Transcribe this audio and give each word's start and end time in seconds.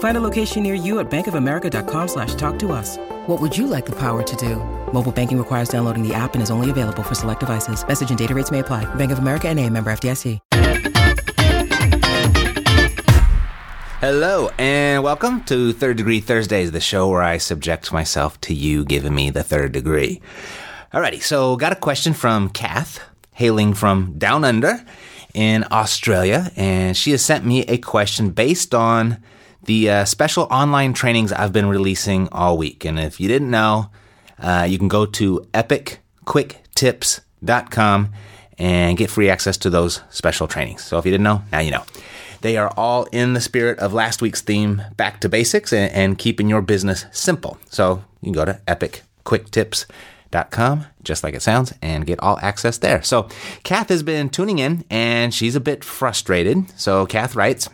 Find 0.00 0.16
a 0.16 0.20
location 0.20 0.62
near 0.62 0.72
you 0.72 0.98
at 0.98 1.10
bankofamerica.com 1.10 2.08
slash 2.08 2.34
talk 2.36 2.58
to 2.60 2.72
us. 2.72 2.96
What 3.26 3.38
would 3.38 3.56
you 3.56 3.66
like 3.66 3.84
the 3.84 3.92
power 3.96 4.22
to 4.22 4.36
do? 4.36 4.56
Mobile 4.94 5.12
banking 5.12 5.36
requires 5.36 5.68
downloading 5.68 6.06
the 6.06 6.14
app 6.14 6.32
and 6.32 6.42
is 6.42 6.50
only 6.50 6.70
available 6.70 7.02
for 7.02 7.14
select 7.14 7.40
devices. 7.40 7.86
Message 7.86 8.08
and 8.08 8.18
data 8.18 8.34
rates 8.34 8.50
may 8.50 8.60
apply. 8.60 8.86
Bank 8.94 9.12
of 9.12 9.18
America 9.18 9.48
and 9.48 9.60
a 9.60 9.68
member 9.68 9.92
FDIC. 9.92 10.38
Hello 14.00 14.48
and 14.56 15.02
welcome 15.02 15.44
to 15.44 15.74
Third 15.74 15.98
Degree 15.98 16.20
Thursdays, 16.20 16.72
the 16.72 16.80
show 16.80 17.06
where 17.06 17.20
I 17.20 17.36
subject 17.36 17.92
myself 17.92 18.40
to 18.40 18.54
you 18.54 18.86
giving 18.86 19.14
me 19.14 19.28
the 19.28 19.42
third 19.42 19.72
degree. 19.72 20.22
Alrighty, 20.94 21.22
so 21.22 21.56
got 21.56 21.72
a 21.72 21.76
question 21.76 22.14
from 22.14 22.48
Kath, 22.48 23.00
hailing 23.32 23.74
from 23.74 24.14
down 24.16 24.44
under 24.44 24.82
in 25.34 25.66
Australia, 25.70 26.50
and 26.56 26.96
she 26.96 27.10
has 27.10 27.22
sent 27.22 27.44
me 27.44 27.66
a 27.66 27.76
question 27.76 28.30
based 28.30 28.74
on 28.74 29.22
the 29.64 29.90
uh, 29.90 30.04
special 30.04 30.44
online 30.50 30.92
trainings 30.92 31.32
I've 31.32 31.52
been 31.52 31.66
releasing 31.66 32.28
all 32.30 32.56
week. 32.56 32.84
And 32.84 32.96
if 32.98 33.20
you 33.20 33.28
didn't 33.28 33.50
know, 33.50 33.90
uh, 34.38 34.66
you 34.68 34.78
can 34.78 34.88
go 34.88 35.06
to 35.06 35.46
epicquicktips.com 35.52 38.12
and 38.58 38.98
get 38.98 39.10
free 39.10 39.30
access 39.30 39.56
to 39.58 39.70
those 39.70 40.00
special 40.10 40.46
trainings. 40.46 40.84
So 40.84 40.98
if 40.98 41.04
you 41.04 41.10
didn't 41.10 41.24
know, 41.24 41.42
now 41.50 41.60
you 41.60 41.70
know. 41.70 41.84
They 42.42 42.56
are 42.56 42.72
all 42.76 43.04
in 43.12 43.34
the 43.34 43.40
spirit 43.40 43.78
of 43.80 43.92
last 43.92 44.22
week's 44.22 44.40
theme, 44.40 44.82
back 44.96 45.20
to 45.20 45.28
basics 45.28 45.74
and, 45.74 45.92
and 45.92 46.18
keeping 46.18 46.48
your 46.48 46.62
business 46.62 47.04
simple. 47.10 47.58
So 47.68 48.02
you 48.22 48.26
can 48.26 48.32
go 48.32 48.46
to 48.46 48.58
epicquicktips.com, 48.66 50.86
just 51.02 51.22
like 51.22 51.34
it 51.34 51.42
sounds, 51.42 51.74
and 51.82 52.06
get 52.06 52.18
all 52.20 52.38
access 52.40 52.78
there. 52.78 53.02
So 53.02 53.28
Kath 53.62 53.90
has 53.90 54.02
been 54.02 54.30
tuning 54.30 54.58
in 54.58 54.86
and 54.88 55.34
she's 55.34 55.54
a 55.54 55.60
bit 55.60 55.84
frustrated. 55.84 56.70
So 56.80 57.04
Kath 57.04 57.36
writes, 57.36 57.68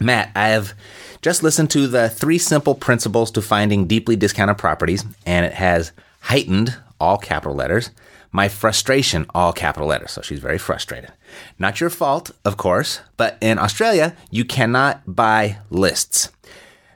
Matt, 0.00 0.30
I 0.34 0.48
have 0.48 0.74
just 1.22 1.42
listened 1.42 1.70
to 1.70 1.86
the 1.86 2.08
three 2.08 2.38
simple 2.38 2.74
principles 2.74 3.30
to 3.32 3.42
finding 3.42 3.86
deeply 3.86 4.16
discounted 4.16 4.58
properties, 4.58 5.04
and 5.24 5.46
it 5.46 5.54
has 5.54 5.92
heightened, 6.20 6.76
all 7.00 7.16
capital 7.16 7.54
letters, 7.54 7.90
my 8.32 8.48
frustration, 8.48 9.26
all 9.34 9.52
capital 9.52 9.86
letters. 9.86 10.10
So 10.10 10.20
she's 10.22 10.40
very 10.40 10.58
frustrated. 10.58 11.12
Not 11.58 11.80
your 11.80 11.90
fault, 11.90 12.32
of 12.44 12.56
course, 12.56 13.00
but 13.16 13.38
in 13.40 13.58
Australia, 13.58 14.16
you 14.30 14.44
cannot 14.44 15.02
buy 15.06 15.58
lists. 15.70 16.30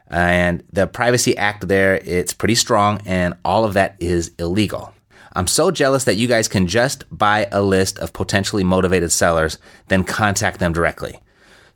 And 0.08 0.64
the 0.72 0.86
Privacy 0.86 1.36
Act 1.36 1.68
there, 1.68 2.00
it's 2.04 2.32
pretty 2.32 2.54
strong, 2.54 3.00
and 3.06 3.34
all 3.44 3.64
of 3.64 3.74
that 3.74 3.94
is 4.00 4.32
illegal. 4.38 4.92
I'm 5.34 5.46
so 5.46 5.70
jealous 5.70 6.04
that 6.04 6.16
you 6.16 6.26
guys 6.26 6.48
can 6.48 6.66
just 6.66 7.04
buy 7.16 7.46
a 7.52 7.62
list 7.62 7.98
of 7.98 8.12
potentially 8.12 8.64
motivated 8.64 9.12
sellers, 9.12 9.58
then 9.86 10.02
contact 10.02 10.58
them 10.58 10.72
directly. 10.72 11.20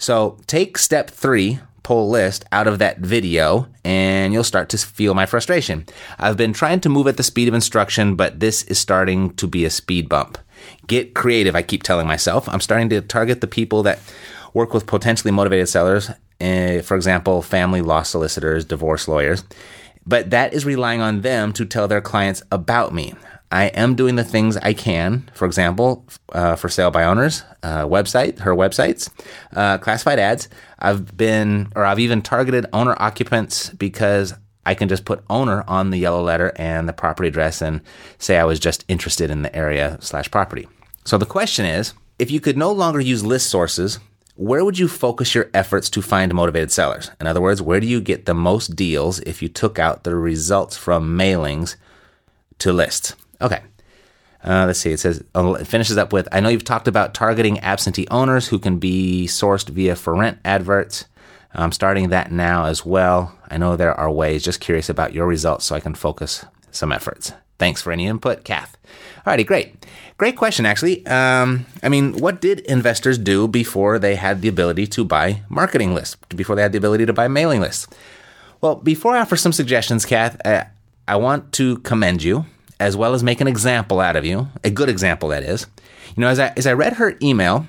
So 0.02 0.36
take 0.48 0.78
step 0.78 1.10
three, 1.10 1.60
pull 1.84 2.10
list 2.10 2.44
out 2.50 2.66
of 2.66 2.80
that 2.80 2.98
video 2.98 3.68
and 3.84 4.32
you'll 4.32 4.42
start 4.42 4.68
to 4.70 4.78
feel 4.78 5.14
my 5.14 5.26
frustration. 5.26 5.86
I've 6.18 6.36
been 6.36 6.52
trying 6.52 6.80
to 6.80 6.88
move 6.88 7.06
at 7.06 7.18
the 7.18 7.22
speed 7.22 7.46
of 7.46 7.54
instruction, 7.54 8.16
but 8.16 8.40
this 8.40 8.64
is 8.64 8.80
starting 8.80 9.32
to 9.34 9.46
be 9.46 9.64
a 9.64 9.70
speed 9.70 10.08
bump. 10.08 10.38
Get 10.88 11.14
creative, 11.14 11.54
I 11.54 11.62
keep 11.62 11.84
telling 11.84 12.08
myself. 12.08 12.48
I'm 12.48 12.60
starting 12.60 12.88
to 12.88 13.00
target 13.00 13.40
the 13.40 13.46
people 13.46 13.84
that 13.84 14.00
work 14.54 14.74
with 14.74 14.86
potentially 14.86 15.30
motivated 15.30 15.68
sellers, 15.68 16.10
uh, 16.40 16.82
for 16.82 16.96
example, 16.96 17.40
family 17.40 17.80
law 17.80 18.02
solicitors, 18.02 18.64
divorce 18.64 19.06
lawyers. 19.06 19.44
But 20.04 20.30
that 20.30 20.52
is 20.52 20.66
relying 20.66 21.00
on 21.00 21.20
them 21.20 21.52
to 21.52 21.64
tell 21.64 21.86
their 21.86 22.00
clients 22.00 22.42
about 22.50 22.92
me. 22.92 23.14
I 23.52 23.64
am 23.66 23.94
doing 23.94 24.16
the 24.16 24.24
things 24.24 24.56
I 24.56 24.72
can. 24.72 25.30
For 25.34 25.44
example, 25.44 26.06
uh, 26.32 26.56
for 26.56 26.70
sale 26.70 26.90
by 26.90 27.04
owners, 27.04 27.44
uh, 27.62 27.84
website, 27.84 28.38
her 28.40 28.54
websites, 28.54 29.10
uh, 29.54 29.76
classified 29.76 30.18
ads. 30.18 30.48
I've 30.78 31.16
been, 31.16 31.70
or 31.76 31.84
I've 31.84 31.98
even 31.98 32.22
targeted 32.22 32.66
owner 32.72 32.96
occupants 32.98 33.68
because 33.68 34.32
I 34.64 34.74
can 34.74 34.88
just 34.88 35.04
put 35.04 35.22
owner 35.28 35.64
on 35.68 35.90
the 35.90 35.98
yellow 35.98 36.22
letter 36.22 36.52
and 36.56 36.88
the 36.88 36.94
property 36.94 37.28
address 37.28 37.60
and 37.60 37.82
say 38.18 38.38
I 38.38 38.44
was 38.44 38.58
just 38.58 38.86
interested 38.88 39.30
in 39.30 39.42
the 39.42 39.54
area 39.54 39.98
slash 40.00 40.30
property. 40.30 40.66
So 41.04 41.18
the 41.18 41.26
question 41.26 41.66
is, 41.66 41.92
if 42.18 42.30
you 42.30 42.40
could 42.40 42.56
no 42.56 42.72
longer 42.72 43.00
use 43.00 43.22
list 43.22 43.50
sources, 43.50 43.98
where 44.36 44.64
would 44.64 44.78
you 44.78 44.88
focus 44.88 45.34
your 45.34 45.50
efforts 45.52 45.90
to 45.90 46.00
find 46.00 46.32
motivated 46.32 46.72
sellers? 46.72 47.10
In 47.20 47.26
other 47.26 47.42
words, 47.42 47.60
where 47.60 47.80
do 47.80 47.86
you 47.86 48.00
get 48.00 48.24
the 48.24 48.34
most 48.34 48.76
deals 48.76 49.20
if 49.20 49.42
you 49.42 49.48
took 49.50 49.78
out 49.78 50.04
the 50.04 50.16
results 50.16 50.78
from 50.78 51.18
mailings 51.18 51.76
to 52.58 52.72
lists? 52.72 53.14
Okay. 53.42 53.60
Uh, 54.44 54.64
let's 54.66 54.80
see. 54.80 54.92
It 54.92 55.00
says 55.00 55.22
oh, 55.34 55.54
it 55.54 55.66
finishes 55.66 55.98
up 55.98 56.12
with 56.12 56.28
I 56.32 56.40
know 56.40 56.48
you've 56.48 56.64
talked 56.64 56.88
about 56.88 57.14
targeting 57.14 57.58
absentee 57.60 58.08
owners 58.10 58.48
who 58.48 58.58
can 58.58 58.78
be 58.78 59.26
sourced 59.26 59.68
via 59.68 59.94
for 59.94 60.14
rent 60.14 60.38
adverts. 60.44 61.06
I'm 61.54 61.72
starting 61.72 62.08
that 62.08 62.32
now 62.32 62.64
as 62.64 62.84
well. 62.84 63.36
I 63.50 63.58
know 63.58 63.76
there 63.76 63.94
are 63.94 64.10
ways. 64.10 64.42
Just 64.42 64.60
curious 64.60 64.88
about 64.88 65.12
your 65.12 65.26
results 65.26 65.66
so 65.66 65.74
I 65.74 65.80
can 65.80 65.94
focus 65.94 66.44
some 66.70 66.92
efforts. 66.92 67.32
Thanks 67.58 67.82
for 67.82 67.92
any 67.92 68.06
input, 68.06 68.42
Kath. 68.42 68.76
Alrighty, 69.26 69.46
great. 69.46 69.86
Great 70.16 70.36
question, 70.36 70.66
actually. 70.66 71.06
Um, 71.06 71.66
I 71.82 71.88
mean, 71.88 72.14
what 72.18 72.40
did 72.40 72.60
investors 72.60 73.18
do 73.18 73.46
before 73.46 73.98
they 73.98 74.16
had 74.16 74.40
the 74.40 74.48
ability 74.48 74.86
to 74.88 75.04
buy 75.04 75.42
marketing 75.48 75.94
lists, 75.94 76.16
before 76.34 76.56
they 76.56 76.62
had 76.62 76.72
the 76.72 76.78
ability 76.78 77.06
to 77.06 77.12
buy 77.12 77.28
mailing 77.28 77.60
lists? 77.60 77.86
Well, 78.60 78.76
before 78.76 79.14
I 79.14 79.20
offer 79.20 79.36
some 79.36 79.52
suggestions, 79.52 80.06
Kath, 80.06 80.40
I, 80.44 80.66
I 81.06 81.16
want 81.16 81.52
to 81.52 81.78
commend 81.78 82.22
you 82.22 82.46
as 82.82 82.96
well 82.96 83.14
as 83.14 83.22
make 83.22 83.40
an 83.40 83.46
example 83.46 84.00
out 84.00 84.16
of 84.16 84.24
you, 84.24 84.48
a 84.64 84.70
good 84.70 84.88
example 84.88 85.28
that 85.28 85.44
is. 85.44 85.66
You 86.16 86.20
know, 86.20 86.28
as 86.28 86.40
I 86.40 86.52
as 86.56 86.66
I 86.66 86.72
read 86.72 86.94
her 86.94 87.16
email, 87.22 87.66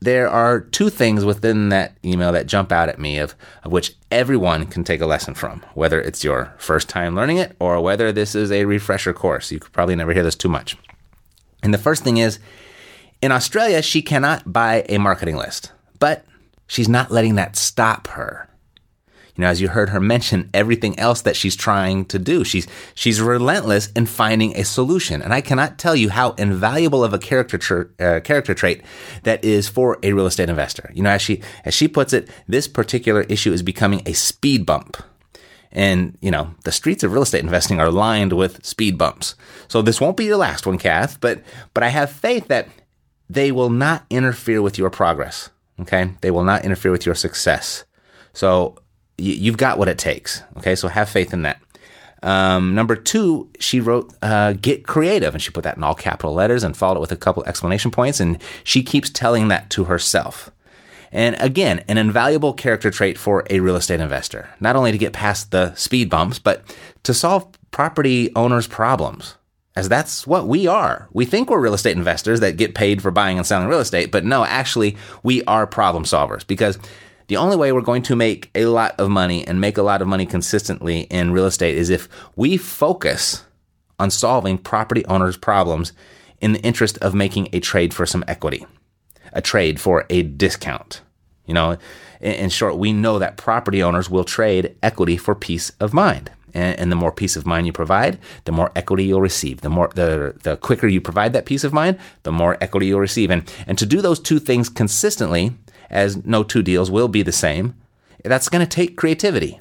there 0.00 0.28
are 0.28 0.60
two 0.60 0.90
things 0.90 1.24
within 1.24 1.70
that 1.70 1.96
email 2.04 2.32
that 2.32 2.46
jump 2.46 2.70
out 2.70 2.90
at 2.90 2.98
me 2.98 3.16
of, 3.18 3.34
of 3.64 3.72
which 3.72 3.94
everyone 4.10 4.66
can 4.66 4.84
take 4.84 5.00
a 5.00 5.06
lesson 5.06 5.34
from, 5.34 5.64
whether 5.74 6.00
it's 6.00 6.22
your 6.22 6.52
first 6.58 6.88
time 6.88 7.14
learning 7.14 7.38
it 7.38 7.56
or 7.60 7.80
whether 7.80 8.12
this 8.12 8.34
is 8.34 8.52
a 8.52 8.66
refresher 8.66 9.14
course. 9.14 9.50
You 9.50 9.58
could 9.58 9.72
probably 9.72 9.96
never 9.96 10.12
hear 10.12 10.22
this 10.22 10.36
too 10.36 10.50
much. 10.50 10.76
And 11.62 11.72
the 11.72 11.78
first 11.78 12.04
thing 12.04 12.18
is 12.18 12.38
in 13.22 13.32
Australia, 13.32 13.80
she 13.80 14.02
cannot 14.02 14.52
buy 14.52 14.84
a 14.88 14.98
marketing 14.98 15.36
list, 15.36 15.72
but 15.98 16.26
she's 16.66 16.88
not 16.88 17.10
letting 17.10 17.36
that 17.36 17.56
stop 17.56 18.08
her 18.08 18.48
you 19.36 19.42
know, 19.42 19.48
as 19.48 19.60
you 19.60 19.68
heard 19.68 19.88
her 19.90 20.00
mention 20.00 20.50
everything 20.52 20.98
else 20.98 21.22
that 21.22 21.36
she's 21.36 21.56
trying 21.56 22.04
to 22.06 22.18
do. 22.18 22.44
She's 22.44 22.66
she's 22.94 23.20
relentless 23.20 23.90
in 23.92 24.06
finding 24.06 24.56
a 24.56 24.64
solution, 24.64 25.22
and 25.22 25.32
I 25.32 25.40
cannot 25.40 25.78
tell 25.78 25.96
you 25.96 26.10
how 26.10 26.32
invaluable 26.32 27.02
of 27.02 27.14
a 27.14 27.18
character 27.18 27.56
tra- 27.56 27.88
uh, 27.98 28.20
character 28.20 28.52
trait 28.52 28.82
that 29.22 29.42
is 29.44 29.68
for 29.68 29.98
a 30.02 30.12
real 30.12 30.26
estate 30.26 30.50
investor. 30.50 30.90
You 30.94 31.02
know, 31.02 31.10
as 31.10 31.22
she 31.22 31.40
as 31.64 31.72
she 31.72 31.88
puts 31.88 32.12
it, 32.12 32.28
this 32.46 32.68
particular 32.68 33.22
issue 33.22 33.52
is 33.52 33.62
becoming 33.62 34.02
a 34.06 34.12
speed 34.12 34.66
bump. 34.66 34.96
And, 35.74 36.18
you 36.20 36.30
know, 36.30 36.54
the 36.64 36.72
streets 36.72 37.02
of 37.02 37.12
real 37.12 37.22
estate 37.22 37.42
investing 37.42 37.80
are 37.80 37.90
lined 37.90 38.34
with 38.34 38.62
speed 38.62 38.98
bumps. 38.98 39.34
So 39.68 39.80
this 39.80 40.02
won't 40.02 40.18
be 40.18 40.26
your 40.26 40.36
last 40.36 40.66
one, 40.66 40.76
Kath, 40.76 41.18
but 41.18 41.42
but 41.72 41.82
I 41.82 41.88
have 41.88 42.10
faith 42.12 42.48
that 42.48 42.68
they 43.30 43.50
will 43.50 43.70
not 43.70 44.04
interfere 44.10 44.60
with 44.60 44.76
your 44.76 44.90
progress. 44.90 45.48
Okay? 45.80 46.12
They 46.20 46.30
will 46.30 46.44
not 46.44 46.66
interfere 46.66 46.92
with 46.92 47.06
your 47.06 47.14
success. 47.14 47.84
So 48.34 48.76
you've 49.22 49.56
got 49.56 49.78
what 49.78 49.88
it 49.88 49.98
takes. 49.98 50.42
Okay, 50.58 50.74
so 50.74 50.88
have 50.88 51.08
faith 51.08 51.32
in 51.32 51.42
that. 51.42 51.60
Um, 52.22 52.74
number 52.74 52.94
two, 52.94 53.48
she 53.58 53.80
wrote, 53.80 54.14
uh, 54.22 54.52
get 54.52 54.86
creative. 54.86 55.34
And 55.34 55.42
she 55.42 55.50
put 55.50 55.64
that 55.64 55.76
in 55.76 55.82
all 55.82 55.94
capital 55.94 56.32
letters 56.32 56.62
and 56.62 56.76
followed 56.76 56.98
it 56.98 57.00
with 57.00 57.12
a 57.12 57.16
couple 57.16 57.42
exclamation 57.44 57.90
points. 57.90 58.20
And 58.20 58.38
she 58.62 58.82
keeps 58.82 59.10
telling 59.10 59.48
that 59.48 59.70
to 59.70 59.84
herself. 59.84 60.50
And 61.10 61.36
again, 61.40 61.84
an 61.88 61.98
invaluable 61.98 62.52
character 62.52 62.90
trait 62.90 63.18
for 63.18 63.44
a 63.50 63.60
real 63.60 63.76
estate 63.76 64.00
investor, 64.00 64.48
not 64.60 64.76
only 64.76 64.92
to 64.92 64.98
get 64.98 65.12
past 65.12 65.50
the 65.50 65.74
speed 65.74 66.08
bumps, 66.08 66.38
but 66.38 66.62
to 67.02 67.12
solve 67.12 67.46
property 67.70 68.30
owners' 68.36 68.66
problems. 68.68 69.34
as 69.74 69.88
that's 69.88 70.26
what 70.26 70.46
we 70.46 70.66
are. 70.66 71.08
We 71.12 71.24
think 71.24 71.48
we're 71.48 71.60
real 71.60 71.74
estate 71.74 71.96
investors 71.96 72.40
that 72.40 72.56
get 72.56 72.74
paid 72.74 73.00
for 73.00 73.10
buying 73.10 73.38
and 73.38 73.46
selling 73.46 73.68
real 73.68 73.80
estate, 73.80 74.10
but 74.10 74.24
no, 74.24 74.44
actually, 74.44 74.96
we 75.22 75.42
are 75.44 75.66
problem 75.66 76.04
solvers 76.04 76.46
because 76.46 76.78
the 77.32 77.38
only 77.38 77.56
way 77.56 77.72
we're 77.72 77.80
going 77.80 78.02
to 78.02 78.14
make 78.14 78.50
a 78.54 78.66
lot 78.66 78.94
of 79.00 79.08
money 79.08 79.42
and 79.48 79.58
make 79.58 79.78
a 79.78 79.82
lot 79.82 80.02
of 80.02 80.06
money 80.06 80.26
consistently 80.26 81.04
in 81.04 81.32
real 81.32 81.46
estate 81.46 81.78
is 81.78 81.88
if 81.88 82.06
we 82.36 82.58
focus 82.58 83.46
on 83.98 84.10
solving 84.10 84.58
property 84.58 85.02
owners' 85.06 85.38
problems 85.38 85.94
in 86.42 86.52
the 86.52 86.60
interest 86.60 86.98
of 86.98 87.14
making 87.14 87.48
a 87.54 87.58
trade 87.58 87.94
for 87.94 88.04
some 88.04 88.22
equity, 88.28 88.66
a 89.32 89.40
trade 89.40 89.80
for 89.80 90.04
a 90.10 90.22
discount. 90.22 91.00
You 91.46 91.54
know, 91.54 91.78
in 92.20 92.50
short, 92.50 92.76
we 92.76 92.92
know 92.92 93.18
that 93.18 93.38
property 93.38 93.82
owners 93.82 94.10
will 94.10 94.24
trade 94.24 94.76
equity 94.82 95.16
for 95.16 95.34
peace 95.34 95.72
of 95.80 95.94
mind. 95.94 96.30
And, 96.52 96.92
the 96.92 96.96
more 96.96 97.12
peace 97.12 97.34
of 97.34 97.46
mind 97.46 97.66
you 97.66 97.72
provide, 97.72 98.18
the 98.44 98.52
more 98.52 98.70
equity 98.76 99.04
you'll 99.04 99.22
receive. 99.22 99.62
The 99.62 99.70
more 99.70 99.90
the 99.94 100.34
the 100.42 100.58
quicker 100.58 100.86
you 100.86 101.00
provide 101.00 101.32
that 101.32 101.46
peace 101.46 101.64
of 101.64 101.72
mind, 101.72 101.98
the 102.24 102.32
more 102.32 102.58
equity 102.60 102.88
you'll 102.88 103.00
receive. 103.00 103.30
And 103.30 103.50
and 103.66 103.78
to 103.78 103.86
do 103.86 104.02
those 104.02 104.20
two 104.20 104.38
things 104.38 104.68
consistently, 104.68 105.52
as 105.92 106.24
no 106.24 106.42
two 106.42 106.62
deals 106.62 106.90
will 106.90 107.08
be 107.08 107.22
the 107.22 107.32
same, 107.32 107.74
that's 108.24 108.48
going 108.48 108.64
to 108.64 108.76
take 108.76 108.96
creativity. 108.96 109.60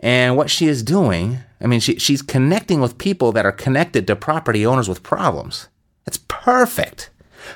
And 0.00 0.36
what 0.36 0.50
she 0.50 0.66
is 0.66 0.82
doing, 0.82 1.38
I 1.60 1.66
mean, 1.66 1.80
she, 1.80 1.98
she's 1.98 2.22
connecting 2.22 2.80
with 2.80 2.98
people 2.98 3.32
that 3.32 3.46
are 3.46 3.52
connected 3.52 4.06
to 4.06 4.16
property 4.16 4.66
owners 4.66 4.88
with 4.88 5.02
problems. 5.02 5.68
That's 6.04 6.18
perfect. 6.28 7.10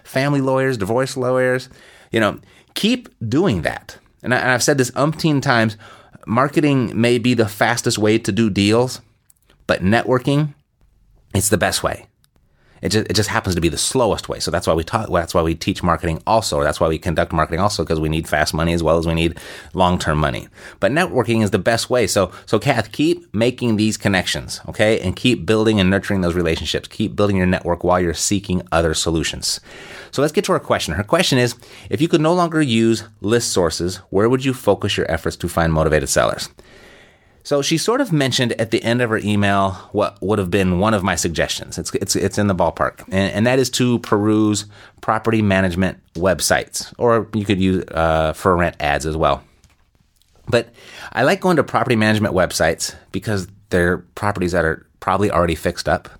Family 0.04 0.40
lawyers, 0.40 0.78
divorce 0.78 1.16
lawyers, 1.16 1.68
you 2.10 2.20
know, 2.20 2.40
keep 2.74 3.08
doing 3.28 3.62
that. 3.62 3.98
And, 4.22 4.34
I, 4.34 4.40
have 4.40 4.62
said 4.62 4.78
this 4.78 4.90
umpteen 4.92 5.42
times 5.42 5.76
marketing 6.26 6.98
may 6.98 7.18
be 7.18 7.34
the 7.34 7.48
fastest 7.48 7.98
way 7.98 8.18
to 8.18 8.32
do 8.32 8.50
deals, 8.50 9.00
but 9.66 9.82
networking, 9.82 10.54
it's 11.34 11.48
the 11.48 11.58
best 11.58 11.82
way. 11.82 12.06
It 12.82 12.90
just, 12.90 13.10
it 13.10 13.14
just 13.14 13.28
happens 13.28 13.54
to 13.54 13.60
be 13.60 13.68
the 13.68 13.78
slowest 13.78 14.28
way. 14.28 14.40
So 14.40 14.50
that's 14.50 14.66
why 14.66 14.74
we 14.74 14.84
talk, 14.84 15.10
that's 15.10 15.34
why 15.34 15.42
we 15.42 15.54
teach 15.54 15.82
marketing 15.82 16.22
also. 16.26 16.62
That's 16.62 16.80
why 16.80 16.88
we 16.88 16.98
conduct 16.98 17.32
marketing 17.32 17.60
also 17.60 17.84
because 17.84 18.00
we 18.00 18.08
need 18.08 18.28
fast 18.28 18.54
money 18.54 18.72
as 18.72 18.82
well 18.82 18.98
as 18.98 19.06
we 19.06 19.14
need 19.14 19.38
long-term 19.74 20.18
money. 20.18 20.48
But 20.80 20.92
networking 20.92 21.42
is 21.42 21.50
the 21.50 21.58
best 21.58 21.90
way. 21.90 22.06
So, 22.06 22.32
so 22.46 22.58
Kath, 22.58 22.92
keep 22.92 23.32
making 23.34 23.76
these 23.76 23.96
connections, 23.96 24.60
okay? 24.68 25.00
And 25.00 25.16
keep 25.16 25.46
building 25.46 25.80
and 25.80 25.90
nurturing 25.90 26.20
those 26.20 26.34
relationships. 26.34 26.88
Keep 26.88 27.16
building 27.16 27.36
your 27.36 27.46
network 27.46 27.84
while 27.84 28.00
you're 28.00 28.14
seeking 28.14 28.62
other 28.72 28.94
solutions. 28.94 29.60
So 30.10 30.22
let's 30.22 30.32
get 30.32 30.44
to 30.44 30.52
her 30.52 30.60
question. 30.60 30.94
Her 30.94 31.04
question 31.04 31.38
is, 31.38 31.54
if 31.90 32.00
you 32.00 32.08
could 32.08 32.20
no 32.20 32.34
longer 32.34 32.62
use 32.62 33.04
list 33.20 33.52
sources, 33.52 33.96
where 34.10 34.28
would 34.28 34.44
you 34.44 34.54
focus 34.54 34.96
your 34.96 35.10
efforts 35.10 35.36
to 35.36 35.48
find 35.48 35.72
motivated 35.72 36.08
sellers? 36.08 36.48
So 37.48 37.62
she 37.62 37.78
sort 37.78 38.02
of 38.02 38.12
mentioned 38.12 38.52
at 38.60 38.72
the 38.72 38.84
end 38.84 39.00
of 39.00 39.08
her 39.08 39.16
email 39.16 39.70
what 39.92 40.20
would 40.20 40.38
have 40.38 40.50
been 40.50 40.80
one 40.80 40.92
of 40.92 41.02
my 41.02 41.14
suggestions. 41.14 41.78
It's 41.78 41.94
it's 41.94 42.14
it's 42.14 42.36
in 42.36 42.46
the 42.46 42.54
ballpark, 42.54 43.04
and, 43.04 43.32
and 43.32 43.46
that 43.46 43.58
is 43.58 43.70
to 43.70 44.00
peruse 44.00 44.66
property 45.00 45.40
management 45.40 45.98
websites, 46.12 46.92
or 46.98 47.26
you 47.32 47.46
could 47.46 47.58
use 47.58 47.84
uh, 47.90 48.34
for 48.34 48.54
rent 48.54 48.76
ads 48.80 49.06
as 49.06 49.16
well. 49.16 49.42
But 50.46 50.68
I 51.10 51.22
like 51.22 51.40
going 51.40 51.56
to 51.56 51.64
property 51.64 51.96
management 51.96 52.34
websites 52.34 52.94
because 53.12 53.48
they're 53.70 53.96
properties 54.14 54.52
that 54.52 54.66
are 54.66 54.86
probably 55.00 55.30
already 55.30 55.54
fixed 55.54 55.88
up, 55.88 56.10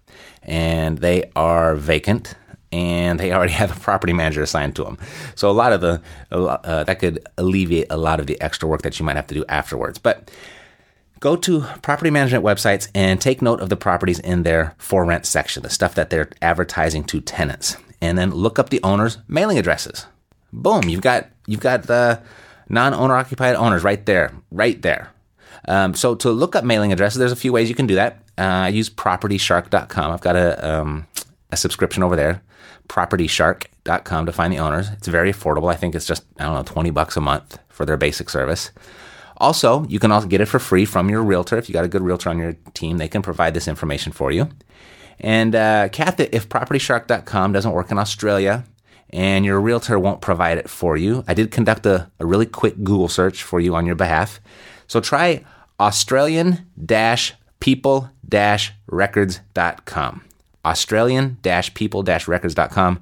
and 0.44 0.96
they 0.96 1.30
are 1.36 1.74
vacant, 1.74 2.36
and 2.72 3.20
they 3.20 3.34
already 3.34 3.52
have 3.62 3.76
a 3.76 3.80
property 3.80 4.14
manager 4.14 4.40
assigned 4.40 4.76
to 4.76 4.84
them. 4.84 4.96
So 5.34 5.50
a 5.50 5.52
lot 5.52 5.74
of 5.74 5.82
the 5.82 6.00
uh, 6.30 6.84
that 6.84 7.00
could 7.00 7.28
alleviate 7.36 7.88
a 7.90 7.98
lot 7.98 8.18
of 8.18 8.26
the 8.26 8.40
extra 8.40 8.66
work 8.66 8.80
that 8.80 8.98
you 8.98 9.04
might 9.04 9.16
have 9.16 9.26
to 9.26 9.34
do 9.34 9.44
afterwards, 9.50 9.98
but 9.98 10.30
go 11.20 11.36
to 11.36 11.62
property 11.82 12.10
management 12.10 12.44
websites 12.44 12.88
and 12.94 13.20
take 13.20 13.42
note 13.42 13.60
of 13.60 13.68
the 13.68 13.76
properties 13.76 14.18
in 14.20 14.42
their 14.42 14.74
for 14.78 15.04
rent 15.04 15.26
section, 15.26 15.62
the 15.62 15.70
stuff 15.70 15.94
that 15.94 16.10
they're 16.10 16.30
advertising 16.42 17.04
to 17.04 17.20
tenants, 17.20 17.76
and 18.00 18.16
then 18.16 18.30
look 18.30 18.58
up 18.58 18.70
the 18.70 18.82
owners' 18.82 19.18
mailing 19.26 19.58
addresses. 19.58 20.06
Boom, 20.52 20.88
you've 20.88 21.02
got 21.02 21.28
you've 21.46 21.60
got 21.60 21.84
the 21.84 22.20
non-owner 22.68 23.14
occupied 23.14 23.56
owners 23.56 23.82
right 23.82 24.04
there, 24.06 24.32
right 24.50 24.80
there. 24.82 25.10
Um, 25.66 25.94
so 25.94 26.14
to 26.16 26.30
look 26.30 26.54
up 26.56 26.64
mailing 26.64 26.92
addresses, 26.92 27.18
there's 27.18 27.32
a 27.32 27.36
few 27.36 27.52
ways 27.52 27.68
you 27.68 27.74
can 27.74 27.86
do 27.86 27.96
that. 27.96 28.22
Uh, 28.38 28.42
I 28.42 28.68
use 28.68 28.88
PropertyShark.com. 28.88 30.10
I've 30.10 30.20
got 30.20 30.36
a 30.36 30.68
um, 30.68 31.06
a 31.50 31.56
subscription 31.56 32.02
over 32.02 32.16
there, 32.16 32.42
PropertyShark.com 32.88 34.26
to 34.26 34.32
find 34.32 34.52
the 34.52 34.58
owners. 34.58 34.88
It's 34.90 35.08
very 35.08 35.32
affordable. 35.32 35.72
I 35.72 35.76
think 35.76 35.94
it's 35.94 36.06
just 36.06 36.24
I 36.38 36.44
don't 36.44 36.54
know 36.54 36.62
twenty 36.62 36.90
bucks 36.90 37.16
a 37.16 37.20
month 37.20 37.58
for 37.68 37.84
their 37.84 37.96
basic 37.96 38.30
service. 38.30 38.70
Also, 39.38 39.84
you 39.84 39.98
can 39.98 40.12
also 40.12 40.26
get 40.26 40.40
it 40.40 40.46
for 40.46 40.58
free 40.58 40.84
from 40.84 41.08
your 41.08 41.22
realtor. 41.22 41.56
If 41.56 41.68
you 41.68 41.72
got 41.72 41.84
a 41.84 41.88
good 41.88 42.02
realtor 42.02 42.28
on 42.28 42.38
your 42.38 42.54
team, 42.74 42.98
they 42.98 43.08
can 43.08 43.22
provide 43.22 43.54
this 43.54 43.68
information 43.68 44.12
for 44.12 44.30
you. 44.30 44.48
And 45.20 45.54
uh, 45.54 45.88
Kath, 45.88 46.20
if 46.20 46.48
PropertyShark.com 46.48 47.52
doesn't 47.52 47.72
work 47.72 47.90
in 47.90 47.98
Australia 47.98 48.64
and 49.10 49.44
your 49.44 49.60
realtor 49.60 49.98
won't 49.98 50.20
provide 50.20 50.58
it 50.58 50.68
for 50.68 50.96
you, 50.96 51.24
I 51.26 51.34
did 51.34 51.50
conduct 51.50 51.86
a, 51.86 52.10
a 52.18 52.26
really 52.26 52.46
quick 52.46 52.76
Google 52.76 53.08
search 53.08 53.42
for 53.42 53.60
you 53.60 53.74
on 53.74 53.86
your 53.86 53.94
behalf. 53.94 54.40
So 54.86 55.00
try 55.00 55.44
Australian 55.80 56.66
people 57.60 58.10
records.com. 58.86 60.24
Australian 60.64 61.38
people 61.74 62.02
records.com. 62.02 63.00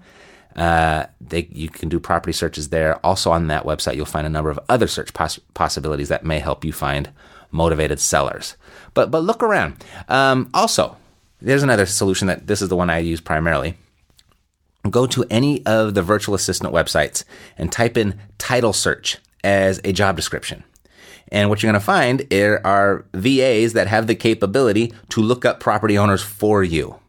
Uh, 0.56 1.06
they, 1.20 1.47
you 1.53 1.69
can 1.69 1.88
do 1.88 2.00
property 2.00 2.32
searches 2.32 2.70
there. 2.70 2.97
Also 3.05 3.31
on 3.31 3.49
that 3.49 3.64
website, 3.64 3.94
you'll 3.97 4.06
find 4.06 4.26
a 4.26 4.31
number 4.31 4.50
of 4.50 4.58
other 4.69 4.87
search 4.87 5.12
poss- 5.12 5.38
possibilities 5.55 6.08
that 6.08 6.25
may 6.25 6.38
help 6.38 6.64
you 6.64 6.73
find 6.73 7.11
motivated 7.50 8.00
sellers. 8.00 8.56
But 8.94 9.11
but 9.11 9.23
look 9.23 9.43
around. 9.43 9.85
Um, 10.08 10.50
also, 10.55 10.97
there's 11.41 11.62
another 11.62 11.87
solution 11.87 12.29
that 12.29 12.47
this 12.47 12.62
is 12.62 12.69
the 12.69 12.76
one 12.76 12.91
I 12.91 12.99
use 12.99 13.20
primarily. 13.20 13.75
Go 14.88 15.06
to 15.06 15.25
any 15.31 15.64
of 15.67 15.94
the 15.94 16.03
virtual 16.03 16.35
assistant 16.35 16.73
websites 16.73 17.25
and 17.58 17.70
type 17.70 17.97
in 17.97 18.19
title 18.38 18.73
search 18.73 19.19
as 19.44 19.81
a 19.85 19.93
job 19.93 20.17
description. 20.17 20.64
And 21.32 21.50
what 21.50 21.62
you're 21.62 21.73
going 21.73 21.81
to 21.81 21.85
find 21.85 22.26
are 22.64 23.05
VAs 23.12 23.73
that 23.73 23.88
have 23.88 24.06
the 24.06 24.14
capability 24.14 24.93
to 25.11 25.20
look 25.20 25.44
up 25.44 25.61
property 25.61 25.99
owners 25.99 26.23
for 26.23 26.62
you. 26.62 27.00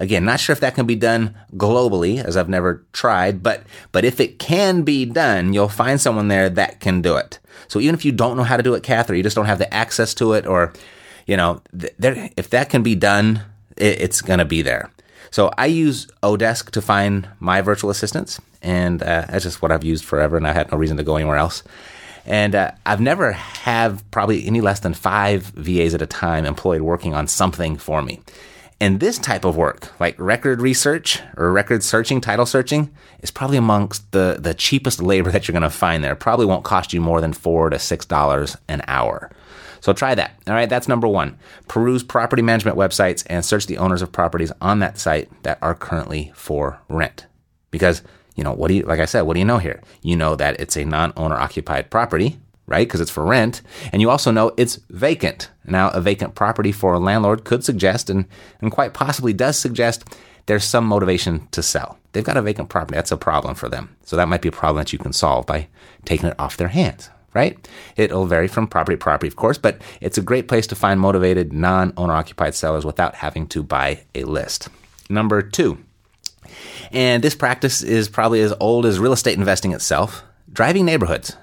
Again, 0.00 0.24
not 0.24 0.40
sure 0.40 0.54
if 0.54 0.60
that 0.60 0.74
can 0.74 0.86
be 0.86 0.96
done 0.96 1.36
globally, 1.54 2.24
as 2.24 2.34
I've 2.34 2.48
never 2.48 2.82
tried, 2.94 3.42
but 3.42 3.62
but 3.92 4.04
if 4.04 4.18
it 4.18 4.38
can 4.38 4.82
be 4.82 5.04
done, 5.04 5.52
you'll 5.52 5.68
find 5.68 6.00
someone 6.00 6.28
there 6.28 6.48
that 6.48 6.80
can 6.80 7.02
do 7.02 7.16
it. 7.16 7.38
So 7.68 7.78
even 7.80 7.94
if 7.94 8.04
you 8.06 8.10
don't 8.10 8.38
know 8.38 8.42
how 8.42 8.56
to 8.56 8.62
do 8.62 8.72
it, 8.72 8.82
Kath, 8.82 9.10
or 9.10 9.14
you 9.14 9.22
just 9.22 9.36
don't 9.36 9.44
have 9.44 9.58
the 9.58 9.72
access 9.72 10.14
to 10.14 10.32
it, 10.32 10.46
or 10.46 10.72
you 11.26 11.36
know, 11.36 11.60
there, 11.72 12.30
if 12.38 12.48
that 12.48 12.70
can 12.70 12.82
be 12.82 12.94
done, 12.94 13.42
it, 13.76 14.00
it's 14.00 14.22
going 14.22 14.38
to 14.38 14.46
be 14.46 14.62
there. 14.62 14.90
So 15.30 15.50
I 15.58 15.66
use 15.66 16.06
Odesk 16.22 16.70
to 16.70 16.80
find 16.80 17.28
my 17.38 17.60
virtual 17.60 17.90
assistants, 17.90 18.40
and 18.62 19.02
uh, 19.02 19.26
that's 19.28 19.44
just 19.44 19.60
what 19.60 19.70
I've 19.70 19.84
used 19.84 20.04
forever, 20.04 20.38
and 20.38 20.46
I 20.46 20.52
had 20.54 20.72
no 20.72 20.78
reason 20.78 20.96
to 20.96 21.04
go 21.04 21.16
anywhere 21.16 21.36
else. 21.36 21.62
And 22.24 22.54
uh, 22.54 22.72
I've 22.86 23.00
never 23.00 23.32
have 23.32 24.08
probably 24.10 24.46
any 24.46 24.60
less 24.60 24.80
than 24.80 24.94
five 24.94 25.42
VAs 25.42 25.94
at 25.94 26.02
a 26.02 26.06
time 26.06 26.46
employed 26.46 26.80
working 26.80 27.14
on 27.14 27.26
something 27.26 27.76
for 27.76 28.02
me. 28.02 28.20
And 28.82 28.98
this 28.98 29.18
type 29.18 29.44
of 29.44 29.58
work, 29.58 29.92
like 30.00 30.18
record 30.18 30.62
research 30.62 31.20
or 31.36 31.52
record 31.52 31.82
searching, 31.82 32.18
title 32.20 32.46
searching, 32.46 32.90
is 33.20 33.30
probably 33.30 33.58
amongst 33.58 34.10
the, 34.12 34.38
the 34.40 34.54
cheapest 34.54 35.02
labor 35.02 35.30
that 35.32 35.46
you're 35.46 35.52
going 35.52 35.62
to 35.62 35.70
find 35.70 36.02
there. 36.02 36.16
Probably 36.16 36.46
won't 36.46 36.64
cost 36.64 36.94
you 36.94 37.00
more 37.00 37.20
than 37.20 37.34
four 37.34 37.68
to 37.68 37.78
six 37.78 38.06
dollars 38.06 38.56
an 38.68 38.82
hour. 38.88 39.30
So 39.80 39.92
try 39.92 40.14
that. 40.14 40.38
All 40.46 40.54
right, 40.54 40.68
that's 40.68 40.88
number 40.88 41.08
one. 41.08 41.38
Peruse 41.68 42.02
property 42.02 42.42
management 42.42 42.76
websites 42.76 43.24
and 43.28 43.44
search 43.44 43.66
the 43.66 43.78
owners 43.78 44.02
of 44.02 44.12
properties 44.12 44.52
on 44.60 44.78
that 44.80 44.98
site 44.98 45.30
that 45.42 45.58
are 45.62 45.74
currently 45.74 46.32
for 46.34 46.80
rent. 46.88 47.26
Because, 47.70 48.02
you 48.34 48.44
know, 48.44 48.52
what 48.52 48.68
do 48.68 48.74
you, 48.74 48.82
like 48.82 49.00
I 49.00 49.06
said, 49.06 49.22
what 49.22 49.34
do 49.34 49.40
you 49.40 49.46
know 49.46 49.58
here? 49.58 49.80
You 50.02 50.16
know 50.16 50.36
that 50.36 50.60
it's 50.60 50.76
a 50.76 50.84
non 50.84 51.12
owner 51.16 51.36
occupied 51.36 51.90
property, 51.90 52.38
right? 52.70 52.86
Because 52.86 53.00
it's 53.00 53.10
for 53.10 53.24
rent. 53.24 53.60
And 53.92 54.00
you 54.00 54.08
also 54.08 54.30
know 54.30 54.52
it's 54.56 54.76
vacant. 54.88 55.50
Now, 55.64 55.90
a 55.90 56.00
vacant 56.00 56.34
property 56.34 56.72
for 56.72 56.94
a 56.94 56.98
landlord 56.98 57.44
could 57.44 57.64
suggest, 57.64 58.08
and, 58.08 58.24
and 58.60 58.70
quite 58.70 58.94
possibly 58.94 59.34
does 59.34 59.58
suggest, 59.58 60.04
there's 60.46 60.64
some 60.64 60.86
motivation 60.86 61.48
to 61.50 61.62
sell. 61.62 61.98
They've 62.12 62.24
got 62.24 62.36
a 62.36 62.42
vacant 62.42 62.70
property. 62.70 62.94
That's 62.94 63.12
a 63.12 63.16
problem 63.16 63.54
for 63.54 63.68
them. 63.68 63.94
So 64.04 64.16
that 64.16 64.28
might 64.28 64.40
be 64.40 64.48
a 64.48 64.52
problem 64.52 64.82
that 64.82 64.92
you 64.92 64.98
can 64.98 65.12
solve 65.12 65.46
by 65.46 65.68
taking 66.04 66.28
it 66.28 66.40
off 66.40 66.56
their 66.56 66.68
hands, 66.68 67.10
right? 67.34 67.68
It'll 67.96 68.24
vary 68.24 68.48
from 68.48 68.66
property 68.66 68.96
to 68.96 69.02
property, 69.02 69.28
of 69.28 69.36
course, 69.36 69.58
but 69.58 69.82
it's 70.00 70.18
a 70.18 70.22
great 70.22 70.48
place 70.48 70.66
to 70.68 70.74
find 70.74 71.00
motivated 71.00 71.52
non 71.52 71.92
owner 71.96 72.14
occupied 72.14 72.54
sellers 72.54 72.86
without 72.86 73.16
having 73.16 73.46
to 73.48 73.62
buy 73.62 74.04
a 74.14 74.24
list. 74.24 74.68
Number 75.08 75.42
two, 75.42 75.78
and 76.92 77.22
this 77.22 77.34
practice 77.34 77.82
is 77.82 78.08
probably 78.08 78.40
as 78.40 78.54
old 78.60 78.86
as 78.86 78.98
real 78.98 79.12
estate 79.12 79.38
investing 79.38 79.72
itself 79.72 80.22
driving 80.52 80.84
neighborhoods 80.84 81.36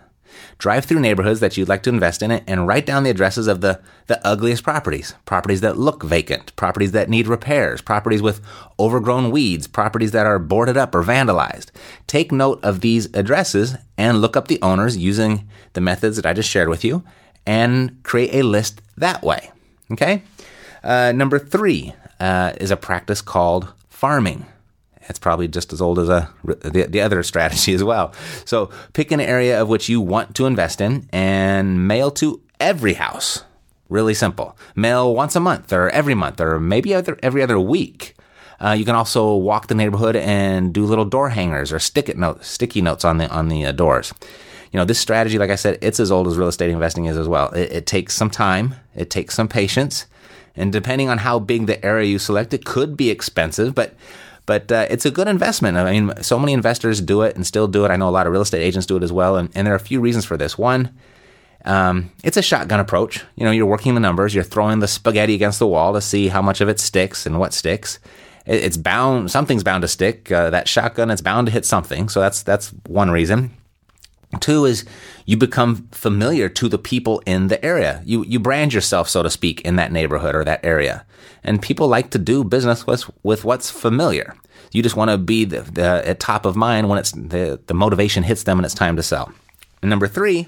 drive 0.57 0.85
through 0.85 0.99
neighborhoods 0.99 1.39
that 1.39 1.57
you'd 1.57 1.69
like 1.69 1.83
to 1.83 1.89
invest 1.89 2.21
in 2.21 2.31
it 2.31 2.43
and 2.47 2.67
write 2.67 2.85
down 2.85 3.03
the 3.03 3.09
addresses 3.09 3.47
of 3.47 3.61
the, 3.61 3.79
the 4.07 4.25
ugliest 4.25 4.63
properties. 4.63 5.13
Properties 5.25 5.61
that 5.61 5.77
look 5.77 6.03
vacant, 6.03 6.55
properties 6.55 6.91
that 6.91 7.09
need 7.09 7.27
repairs, 7.27 7.81
properties 7.81 8.21
with 8.21 8.41
overgrown 8.79 9.31
weeds, 9.31 9.67
properties 9.67 10.11
that 10.11 10.25
are 10.25 10.39
boarded 10.39 10.77
up 10.77 10.95
or 10.95 11.03
vandalized. 11.03 11.69
Take 12.07 12.31
note 12.31 12.59
of 12.63 12.81
these 12.81 13.05
addresses 13.13 13.75
and 13.97 14.21
look 14.21 14.35
up 14.35 14.47
the 14.47 14.61
owners 14.61 14.97
using 14.97 15.47
the 15.73 15.81
methods 15.81 16.15
that 16.15 16.25
I 16.25 16.33
just 16.33 16.49
shared 16.49 16.69
with 16.69 16.83
you 16.83 17.03
and 17.45 18.01
create 18.03 18.33
a 18.33 18.43
list 18.43 18.81
that 18.97 19.23
way. 19.23 19.51
Okay? 19.91 20.23
Uh, 20.83 21.11
number 21.11 21.39
three, 21.39 21.93
uh, 22.19 22.53
is 22.59 22.71
a 22.71 22.77
practice 22.77 23.21
called 23.21 23.73
farming. 23.89 24.45
It's 25.09 25.19
probably 25.19 25.47
just 25.47 25.73
as 25.73 25.81
old 25.81 25.99
as 25.99 26.09
a, 26.09 26.29
the, 26.43 26.87
the 26.89 27.01
other 27.01 27.23
strategy 27.23 27.73
as 27.73 27.83
well. 27.83 28.13
So 28.45 28.69
pick 28.93 29.11
an 29.11 29.21
area 29.21 29.61
of 29.61 29.69
which 29.69 29.89
you 29.89 30.01
want 30.01 30.35
to 30.35 30.45
invest 30.45 30.81
in 30.81 31.07
and 31.11 31.87
mail 31.87 32.11
to 32.11 32.41
every 32.59 32.93
house. 32.93 33.43
Really 33.89 34.13
simple. 34.13 34.57
Mail 34.75 35.13
once 35.15 35.35
a 35.35 35.39
month 35.39 35.71
or 35.71 35.89
every 35.89 36.13
month 36.13 36.41
or 36.41 36.59
maybe 36.59 36.93
other, 36.93 37.17
every 37.23 37.41
other 37.41 37.59
week. 37.59 38.15
Uh, 38.59 38.71
you 38.71 38.85
can 38.85 38.95
also 38.95 39.35
walk 39.35 39.67
the 39.67 39.75
neighborhood 39.75 40.15
and 40.15 40.73
do 40.73 40.83
little 40.83 41.05
door 41.05 41.29
hangers 41.29 41.71
or 41.71 41.79
stick 41.79 42.09
it 42.09 42.17
sticky 42.41 42.81
notes 42.81 43.05
on 43.05 43.17
the 43.17 43.29
on 43.29 43.49
the 43.49 43.65
uh, 43.65 43.71
doors. 43.71 44.13
You 44.71 44.79
know, 44.79 44.85
this 44.85 44.99
strategy, 44.99 45.37
like 45.37 45.51
I 45.51 45.55
said, 45.55 45.77
it's 45.81 45.99
as 45.99 46.11
old 46.11 46.27
as 46.27 46.37
real 46.37 46.47
estate 46.47 46.71
investing 46.71 47.05
is 47.05 47.17
as 47.17 47.27
well. 47.27 47.49
It, 47.51 47.71
it 47.71 47.85
takes 47.85 48.15
some 48.15 48.29
time, 48.29 48.75
it 48.95 49.09
takes 49.09 49.35
some 49.35 49.47
patience, 49.47 50.07
and 50.55 50.73
depending 50.73 51.07
on 51.07 51.19
how 51.19 51.39
big 51.39 51.67
the 51.67 51.83
area 51.85 52.07
you 52.07 52.19
select, 52.19 52.53
it 52.53 52.65
could 52.65 52.97
be 52.97 53.09
expensive, 53.09 53.75
but 53.75 53.93
but 54.47 54.71
uh, 54.71 54.87
it's 54.89 55.05
a 55.05 55.11
good 55.11 55.27
investment. 55.27 55.77
I 55.77 55.91
mean, 55.91 56.11
so 56.23 56.39
many 56.39 56.53
investors 56.53 56.99
do 56.99 57.21
it 57.21 57.35
and 57.35 57.45
still 57.45 57.67
do 57.67 57.85
it. 57.85 57.91
I 57.91 57.97
know 57.97 58.09
a 58.09 58.09
lot 58.09 58.25
of 58.25 58.31
real 58.33 58.41
estate 58.41 58.63
agents 58.63 58.87
do 58.87 58.97
it 58.97 59.03
as 59.03 59.11
well, 59.11 59.35
and, 59.35 59.49
and 59.53 59.67
there 59.67 59.73
are 59.73 59.77
a 59.77 59.79
few 59.79 59.99
reasons 59.99 60.25
for 60.25 60.37
this. 60.37 60.57
One, 60.57 60.97
um, 61.65 62.11
it's 62.23 62.37
a 62.37 62.41
shotgun 62.41 62.79
approach. 62.79 63.23
You 63.35 63.43
know, 63.43 63.51
you're 63.51 63.65
working 63.65 63.93
the 63.93 63.99
numbers, 63.99 64.33
you're 64.33 64.43
throwing 64.43 64.79
the 64.79 64.87
spaghetti 64.87 65.35
against 65.35 65.59
the 65.59 65.67
wall 65.67 65.93
to 65.93 66.01
see 66.01 66.29
how 66.29 66.41
much 66.41 66.61
of 66.61 66.69
it 66.69 66.79
sticks 66.79 67.25
and 67.25 67.39
what 67.39 67.53
sticks. 67.53 67.99
It, 68.45 68.63
it's 68.63 68.77
bound, 68.77 69.29
something's 69.29 69.63
bound 69.63 69.81
to 69.81 69.87
stick. 69.89 70.31
Uh, 70.31 70.49
that 70.49 70.69
shotgun, 70.69 71.11
it's 71.11 71.21
bound 71.21 71.47
to 71.47 71.53
hit 71.53 71.65
something. 71.65 72.07
So 72.07 72.21
that's 72.21 72.41
that's 72.41 72.69
one 72.87 73.11
reason. 73.11 73.56
Two 74.41 74.65
is 74.65 74.83
you 75.25 75.37
become 75.37 75.87
familiar 75.91 76.49
to 76.49 76.67
the 76.67 76.77
people 76.77 77.23
in 77.25 77.47
the 77.47 77.63
area. 77.63 78.01
You 78.05 78.23
you 78.25 78.39
brand 78.39 78.73
yourself, 78.73 79.07
so 79.07 79.23
to 79.23 79.29
speak, 79.29 79.61
in 79.61 79.77
that 79.77 79.91
neighborhood 79.91 80.35
or 80.35 80.43
that 80.43 80.65
area. 80.65 81.05
And 81.43 81.61
people 81.61 81.87
like 81.87 82.09
to 82.11 82.19
do 82.19 82.43
business 82.43 82.85
with 82.85 83.09
with 83.23 83.45
what's 83.45 83.71
familiar. 83.71 84.35
You 84.73 84.83
just 84.83 84.97
want 84.97 85.11
to 85.11 85.17
be 85.17 85.45
the, 85.45 85.61
the 85.61 86.07
at 86.07 86.19
top 86.19 86.45
of 86.45 86.57
mind 86.57 86.89
when 86.89 86.99
it's 86.99 87.11
the, 87.11 87.59
the 87.67 87.73
motivation 87.73 88.23
hits 88.23 88.43
them 88.43 88.59
and 88.59 88.65
it's 88.65 88.75
time 88.75 88.97
to 88.97 89.03
sell. 89.03 89.31
And 89.81 89.89
number 89.89 90.07
three, 90.07 90.47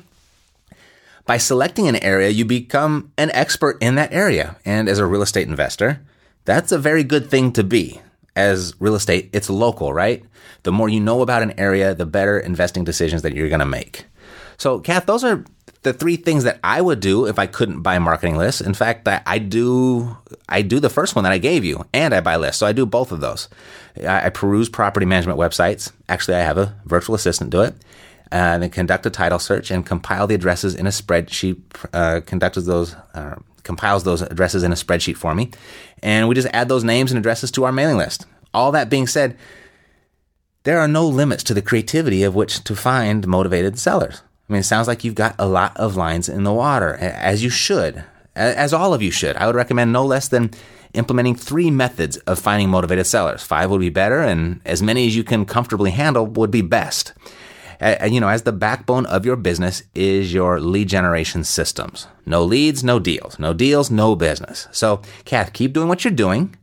by 1.25 1.37
selecting 1.37 1.87
an 1.87 1.95
area, 1.97 2.29
you 2.29 2.43
become 2.43 3.13
an 3.17 3.31
expert 3.31 3.77
in 3.81 3.95
that 3.95 4.11
area. 4.11 4.57
And 4.65 4.89
as 4.89 4.99
a 4.99 5.05
real 5.05 5.21
estate 5.21 5.47
investor, 5.47 6.01
that's 6.43 6.71
a 6.71 6.77
very 6.77 7.03
good 7.03 7.29
thing 7.29 7.53
to 7.53 7.63
be. 7.63 8.01
As 8.39 8.73
real 8.79 8.95
estate, 8.95 9.29
it's 9.33 9.49
local, 9.49 9.91
right? 9.91 10.23
The 10.63 10.71
more 10.71 10.87
you 10.87 11.01
know 11.01 11.21
about 11.21 11.43
an 11.43 11.59
area, 11.59 11.93
the 11.93 12.05
better 12.05 12.39
investing 12.39 12.85
decisions 12.85 13.21
that 13.23 13.33
you're 13.35 13.49
going 13.49 13.59
to 13.59 13.65
make. 13.65 14.05
So, 14.57 14.79
Kath, 14.79 15.05
those 15.05 15.25
are 15.25 15.43
the 15.83 15.91
three 15.93 16.15
things 16.15 16.43
that 16.45 16.59
I 16.63 16.79
would 16.81 17.01
do 17.01 17.25
if 17.25 17.37
I 17.37 17.47
couldn't 17.47 17.81
buy 17.81 17.99
marketing 17.99 18.37
lists. 18.37 18.61
In 18.61 18.73
fact, 18.73 19.07
I, 19.07 19.21
I, 19.25 19.39
do 19.39 20.17
I 20.47 20.61
do 20.61 20.79
the 20.79 20.89
first 20.89 21.15
one 21.15 21.23
that 21.23 21.33
I 21.33 21.37
gave 21.37 21.65
you, 21.65 21.85
and 21.93 22.13
I 22.13 22.21
buy 22.21 22.37
lists. 22.37 22.59
So 22.59 22.65
I 22.65 22.71
do 22.71 22.85
both 22.85 23.11
of 23.11 23.19
those. 23.19 23.49
I, 23.97 24.27
I 24.27 24.29
peruse 24.29 24.69
property 24.69 25.05
management 25.05 25.37
websites. 25.37 25.91
Actually, 26.07 26.37
I 26.37 26.41
have 26.41 26.57
a 26.57 26.75
virtual 26.85 27.15
assistant 27.15 27.49
do 27.49 27.61
it. 27.61 27.75
Uh, 28.31 28.57
then 28.59 28.69
conduct 28.69 29.05
a 29.05 29.09
title 29.09 29.39
search 29.39 29.71
and 29.71 29.85
compile 29.85 30.27
the 30.27 30.35
addresses 30.35 30.75
in 30.75 30.85
a 30.85 30.91
spreadsheet. 30.91 31.59
Uh, 31.91 32.21
those, 32.61 32.95
uh, 33.15 33.35
compiles 33.63 34.03
those 34.03 34.21
addresses 34.21 34.63
in 34.63 34.71
a 34.71 34.75
spreadsheet 34.75 35.17
for 35.17 35.35
me, 35.35 35.51
and 36.01 36.27
we 36.27 36.35
just 36.35 36.47
add 36.53 36.69
those 36.69 36.83
names 36.83 37.11
and 37.11 37.17
addresses 37.17 37.51
to 37.51 37.65
our 37.65 37.71
mailing 37.71 37.97
list. 37.97 38.25
All 38.53 38.71
that 38.71 38.89
being 38.89 39.07
said, 39.07 39.37
there 40.63 40.79
are 40.79 40.87
no 40.87 41.07
limits 41.07 41.43
to 41.43 41.53
the 41.53 41.61
creativity 41.61 42.23
of 42.23 42.35
which 42.35 42.63
to 42.63 42.75
find 42.75 43.27
motivated 43.27 43.79
sellers. 43.79 44.21
I 44.49 44.53
mean, 44.53 44.59
it 44.61 44.65
sounds 44.65 44.87
like 44.87 45.03
you've 45.03 45.15
got 45.15 45.35
a 45.37 45.47
lot 45.47 45.77
of 45.77 45.95
lines 45.95 46.27
in 46.27 46.43
the 46.43 46.53
water, 46.53 46.95
as 46.95 47.43
you 47.43 47.49
should, 47.49 48.03
as 48.35 48.73
all 48.73 48.93
of 48.93 49.01
you 49.01 49.11
should. 49.11 49.35
I 49.37 49.45
would 49.45 49.55
recommend 49.55 49.93
no 49.93 50.03
less 50.03 50.27
than 50.27 50.51
implementing 50.93 51.35
three 51.35 51.69
methods 51.69 52.17
of 52.17 52.39
finding 52.39 52.69
motivated 52.69 53.05
sellers. 53.05 53.43
Five 53.43 53.69
would 53.69 53.79
be 53.79 53.89
better, 53.89 54.21
and 54.21 54.59
as 54.65 54.81
many 54.81 55.05
as 55.07 55.15
you 55.15 55.23
can 55.23 55.45
comfortably 55.45 55.91
handle 55.91 56.25
would 56.25 56.51
be 56.51 56.61
best. 56.61 57.13
Uh, 57.81 58.07
you 58.09 58.19
know, 58.19 58.27
as 58.27 58.41
the 58.41 58.51
backbone 58.51 59.05
of 59.05 59.25
your 59.25 59.37
business 59.37 59.83
is 59.95 60.33
your 60.33 60.59
lead 60.59 60.89
generation 60.89 61.43
systems. 61.43 62.07
No 62.25 62.43
leads, 62.43 62.83
no 62.83 62.99
deals. 62.99 63.39
No 63.39 63.53
deals, 63.53 63.89
no 63.89 64.15
business. 64.15 64.67
So, 64.71 65.01
Kath, 65.23 65.53
keep 65.53 65.73
doing 65.73 65.87
what 65.87 66.03
you're 66.03 66.11
doing. 66.11 66.55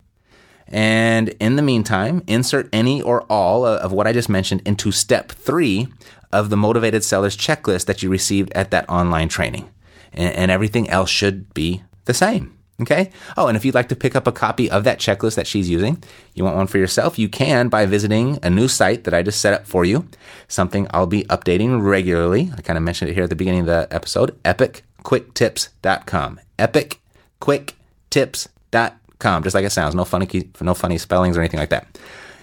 And 0.68 1.30
in 1.40 1.56
the 1.56 1.62
meantime, 1.62 2.22
insert 2.26 2.68
any 2.72 3.00
or 3.00 3.22
all 3.30 3.64
of 3.64 3.92
what 3.92 4.06
I 4.06 4.12
just 4.12 4.28
mentioned 4.28 4.62
into 4.66 4.90
step 4.92 5.32
three 5.32 5.88
of 6.32 6.50
the 6.50 6.56
motivated 6.56 7.04
sellers 7.04 7.36
checklist 7.36 7.86
that 7.86 8.02
you 8.02 8.10
received 8.10 8.52
at 8.52 8.70
that 8.72 8.88
online 8.88 9.28
training. 9.28 9.70
And, 10.12 10.34
and 10.34 10.50
everything 10.50 10.90
else 10.90 11.08
should 11.08 11.54
be 11.54 11.82
the 12.04 12.14
same. 12.14 12.55
Okay. 12.80 13.10
Oh, 13.38 13.48
and 13.48 13.56
if 13.56 13.64
you'd 13.64 13.74
like 13.74 13.88
to 13.88 13.96
pick 13.96 14.14
up 14.14 14.26
a 14.26 14.32
copy 14.32 14.70
of 14.70 14.84
that 14.84 14.98
checklist 14.98 15.36
that 15.36 15.46
she's 15.46 15.70
using, 15.70 16.02
you 16.34 16.44
want 16.44 16.56
one 16.56 16.66
for 16.66 16.76
yourself, 16.76 17.18
you 17.18 17.26
can 17.28 17.68
by 17.68 17.86
visiting 17.86 18.38
a 18.42 18.50
new 18.50 18.68
site 18.68 19.04
that 19.04 19.14
I 19.14 19.22
just 19.22 19.40
set 19.40 19.54
up 19.54 19.66
for 19.66 19.86
you. 19.86 20.06
Something 20.46 20.86
I'll 20.90 21.06
be 21.06 21.24
updating 21.24 21.82
regularly. 21.82 22.52
I 22.56 22.60
kind 22.60 22.76
of 22.76 22.82
mentioned 22.82 23.10
it 23.10 23.14
here 23.14 23.24
at 23.24 23.30
the 23.30 23.36
beginning 23.36 23.60
of 23.60 23.66
the 23.66 23.88
episode 23.90 24.36
epicquicktips.com. 24.42 26.40
Epicquicktips.com. 26.58 29.42
Just 29.42 29.54
like 29.54 29.64
it 29.64 29.70
sounds. 29.70 29.94
No 29.94 30.04
funny, 30.04 30.50
no 30.60 30.74
funny 30.74 30.98
spellings 30.98 31.38
or 31.38 31.40
anything 31.40 31.60
like 31.60 31.70
that. 31.70 31.98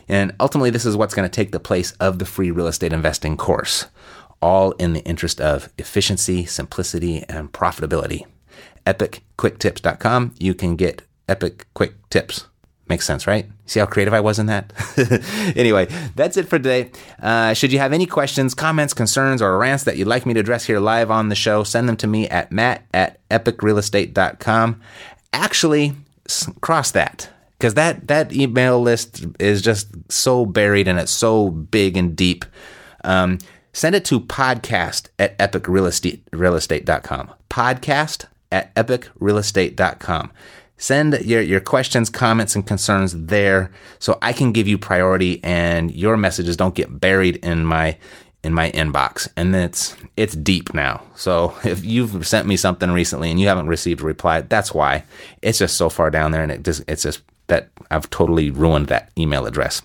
And 0.09 0.33
ultimately, 0.39 0.71
this 0.71 0.85
is 0.85 0.97
what's 0.97 1.13
going 1.13 1.29
to 1.29 1.33
take 1.33 1.51
the 1.51 1.59
place 1.59 1.91
of 1.93 2.17
the 2.17 2.25
free 2.25 2.49
real 2.49 2.67
estate 2.67 2.91
investing 2.91 3.37
course, 3.37 3.85
all 4.41 4.71
in 4.73 4.93
the 4.93 5.01
interest 5.01 5.39
of 5.39 5.69
efficiency, 5.77 6.45
simplicity, 6.45 7.23
and 7.29 7.51
profitability. 7.51 8.25
EpicQuickTips.com. 8.85 10.35
You 10.39 10.53
can 10.53 10.75
get 10.75 11.03
Epic 11.27 11.67
Quick 11.73 11.93
Tips. 12.09 12.47
Makes 12.89 13.05
sense, 13.05 13.25
right? 13.25 13.49
See 13.65 13.79
how 13.79 13.85
creative 13.85 14.13
I 14.13 14.19
was 14.19 14.39
in 14.39 14.47
that? 14.47 14.73
anyway, 15.55 15.87
that's 16.15 16.35
it 16.35 16.49
for 16.49 16.59
today. 16.59 16.91
Uh, 17.21 17.53
should 17.53 17.71
you 17.71 17.79
have 17.79 17.93
any 17.93 18.05
questions, 18.05 18.53
comments, 18.53 18.93
concerns, 18.93 19.41
or 19.41 19.57
rants 19.57 19.85
that 19.85 19.95
you'd 19.95 20.07
like 20.07 20.25
me 20.25 20.33
to 20.33 20.41
address 20.41 20.65
here 20.65 20.79
live 20.79 21.09
on 21.09 21.29
the 21.29 21.35
show, 21.35 21.63
send 21.63 21.87
them 21.87 21.95
to 21.97 22.07
me 22.07 22.27
at 22.27 22.51
matt 22.51 22.85
at 22.93 23.27
epicrealestate.com. 23.29 24.81
Actually, 25.31 25.93
cross 26.61 26.91
that 26.91 27.29
because 27.63 27.75
that 27.75 28.07
that 28.09 28.33
email 28.33 28.81
list 28.81 29.25
is 29.39 29.61
just 29.61 29.87
so 30.11 30.45
buried 30.45 30.85
and 30.85 30.99
it's 30.99 31.13
so 31.13 31.49
big 31.49 31.95
and 31.95 32.13
deep. 32.13 32.43
Um, 33.05 33.37
send 33.71 33.95
it 33.95 34.03
to 34.05 34.19
podcast 34.19 35.07
at 35.17 35.37
epicrealestate.com. 35.39 37.31
Podcast 37.49 38.25
at 38.53 38.73
epicrealestate.com. 38.75 40.31
Send 40.77 41.19
your, 41.21 41.41
your 41.41 41.59
questions, 41.59 42.09
comments, 42.09 42.55
and 42.55 42.65
concerns 42.65 43.13
there 43.13 43.71
so 43.99 44.17
I 44.21 44.33
can 44.33 44.51
give 44.51 44.67
you 44.67 44.77
priority 44.77 45.43
and 45.43 45.91
your 45.91 46.17
messages 46.17 46.57
don't 46.57 46.75
get 46.75 46.99
buried 46.99 47.37
in 47.37 47.65
my 47.65 47.97
in 48.43 48.53
my 48.53 48.71
inbox. 48.71 49.29
And 49.37 49.55
it's 49.55 49.95
it's 50.17 50.35
deep 50.35 50.73
now. 50.73 51.01
So 51.15 51.55
if 51.63 51.83
you've 51.85 52.27
sent 52.27 52.47
me 52.47 52.57
something 52.57 52.91
recently 52.91 53.31
and 53.31 53.39
you 53.39 53.47
haven't 53.47 53.67
received 53.67 54.01
a 54.01 54.05
reply, 54.05 54.41
that's 54.41 54.73
why. 54.73 55.05
It's 55.41 55.59
just 55.59 55.77
so 55.77 55.89
far 55.89 56.09
down 56.09 56.31
there 56.31 56.43
and 56.43 56.51
it 56.51 56.63
just 56.63 56.83
it's 56.87 57.03
just 57.03 57.21
that 57.47 57.69
I've 57.89 58.09
totally 58.09 58.51
ruined 58.51 58.87
that 58.87 59.09
email 59.17 59.45
address 59.45 59.81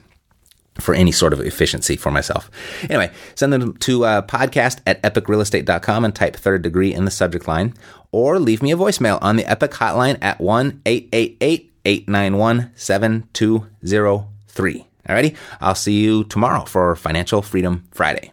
for 0.80 0.94
any 0.94 1.12
sort 1.12 1.32
of 1.32 1.40
efficiency 1.40 1.96
for 1.96 2.10
myself. 2.10 2.50
Anyway, 2.84 3.10
send 3.34 3.52
them 3.52 3.76
to 3.78 4.04
uh, 4.04 4.22
podcast 4.22 4.80
at 4.86 5.02
epicrealestate.com 5.02 6.04
and 6.04 6.14
type 6.14 6.36
third 6.36 6.62
degree 6.62 6.94
in 6.94 7.04
the 7.04 7.10
subject 7.10 7.48
line, 7.48 7.74
or 8.12 8.38
leave 8.38 8.62
me 8.62 8.72
a 8.72 8.76
voicemail 8.76 9.18
on 9.20 9.36
the 9.36 9.46
Epic 9.46 9.72
hotline 9.72 10.18
at 10.22 10.40
1 10.40 10.82
888 10.86 11.72
891 11.84 12.70
7203. 12.74 14.86
Alrighty, 15.08 15.36
I'll 15.60 15.74
see 15.74 16.00
you 16.00 16.24
tomorrow 16.24 16.64
for 16.64 16.94
Financial 16.94 17.40
Freedom 17.40 17.84
Friday. 17.92 18.32